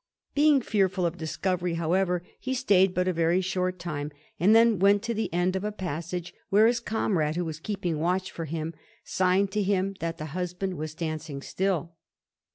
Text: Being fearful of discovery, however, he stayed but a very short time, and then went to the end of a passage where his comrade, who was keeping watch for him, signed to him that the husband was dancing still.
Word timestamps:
Being 0.33 0.61
fearful 0.61 1.05
of 1.05 1.15
discovery, 1.19 1.75
however, 1.75 2.23
he 2.39 2.55
stayed 2.55 2.95
but 2.95 3.07
a 3.07 3.13
very 3.13 3.39
short 3.39 3.77
time, 3.77 4.11
and 4.39 4.55
then 4.55 4.79
went 4.79 5.03
to 5.03 5.13
the 5.13 5.31
end 5.31 5.55
of 5.55 5.63
a 5.63 5.71
passage 5.71 6.33
where 6.49 6.65
his 6.65 6.79
comrade, 6.79 7.35
who 7.35 7.45
was 7.45 7.59
keeping 7.59 7.99
watch 7.99 8.31
for 8.31 8.45
him, 8.45 8.73
signed 9.03 9.51
to 9.51 9.61
him 9.61 9.93
that 9.99 10.17
the 10.17 10.25
husband 10.33 10.73
was 10.73 10.95
dancing 10.95 11.43
still. 11.43 11.91